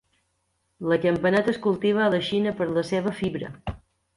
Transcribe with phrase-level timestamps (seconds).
[0.91, 3.53] La campaneta es cultiva a la Xina per la seva fibra.